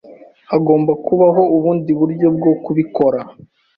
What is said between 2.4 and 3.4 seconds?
kubikora.